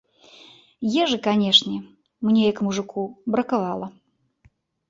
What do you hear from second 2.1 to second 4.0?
мне як мужыку бракавала.